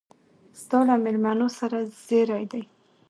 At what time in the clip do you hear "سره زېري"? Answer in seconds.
1.59-2.43